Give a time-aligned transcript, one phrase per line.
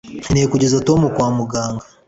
[0.23, 1.83] nkeneye kugeza tom kwa muganga